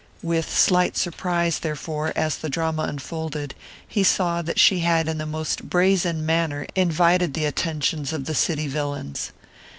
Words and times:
With 0.23 0.49
slight 0.51 0.97
surprise, 0.97 1.59
therefore, 1.59 2.11
as 2.15 2.35
the 2.37 2.49
drama 2.49 2.85
unfolded, 2.89 3.53
he 3.87 4.03
saw 4.03 4.41
that 4.41 4.59
she 4.59 4.79
had 4.79 5.07
in 5.07 5.19
the 5.19 5.27
most 5.27 5.69
brazen 5.69 6.25
manner 6.25 6.65
invited 6.73 7.35
the 7.35 7.45
attentions 7.45 8.11
of 8.11 8.25
the 8.25 8.33
city 8.33 8.67
villains. 8.67 9.31